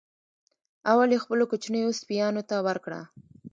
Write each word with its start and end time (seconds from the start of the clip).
اول 0.91 1.09
یې 1.13 1.23
خپلو 1.23 1.43
کوچنیو 1.51 1.97
سپیانو 2.01 2.41
ته 2.49 2.55
ورکړه. 2.67 3.01